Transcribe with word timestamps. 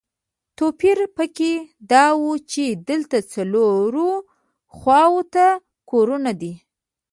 توپیر 0.57 0.97
په 1.15 1.23
کې 1.37 1.53
دا 1.91 2.05
و 2.21 2.25
چې 2.51 2.65
دلته 2.89 3.17
څلورو 3.31 4.09
خواوو 4.75 5.21
ته 5.33 5.45
کورونه 5.89 6.31
دي. 6.41 6.53